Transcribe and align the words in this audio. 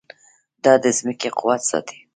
دا 0.63 0.73
د 0.83 0.85
ځمکې 0.97 1.29
قوت 1.39 1.61
ساتي. 1.69 1.97